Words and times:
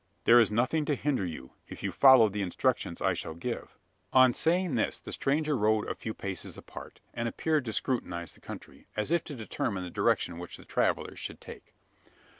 "There 0.23 0.39
is 0.39 0.49
nothing 0.49 0.83
to 0.85 0.95
hinder 0.95 1.27
you: 1.27 1.51
if 1.69 1.83
you 1.83 1.91
follow 1.91 2.27
the 2.27 2.41
instructions 2.41 3.03
I 3.03 3.13
shall 3.13 3.35
give." 3.35 3.77
On 4.13 4.33
saying 4.33 4.73
this, 4.73 4.97
the 4.97 5.11
stranger 5.11 5.55
rode 5.55 5.87
a 5.87 5.93
few 5.93 6.15
paces 6.15 6.57
apart; 6.57 6.99
and 7.13 7.29
appeared 7.29 7.65
to 7.65 7.71
scrutinise 7.73 8.31
the 8.31 8.39
country 8.41 8.87
as 8.97 9.11
if 9.11 9.23
to 9.25 9.35
determine 9.35 9.83
the 9.83 9.91
direction 9.91 10.39
which 10.39 10.57
the 10.57 10.65
travellers 10.65 11.19
should 11.19 11.39
take. 11.39 11.75